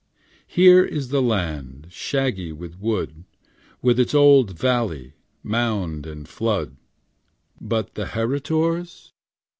[0.47, 3.23] 'Here is the land, Shaggy with wood,
[3.83, 6.75] With its old valley, Mound and flood.
[7.61, 9.11] But the heritors?